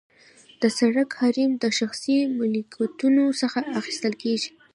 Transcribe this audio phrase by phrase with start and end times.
[0.61, 4.49] د سرک حریم د شخصي ملکیتونو څخه اخیستل کیږي